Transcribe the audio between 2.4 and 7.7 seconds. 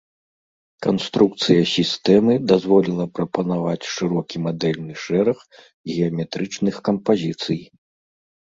дазволіла прапанаваць шырокі мадэльны шэраг геаметрычных кампазіцый.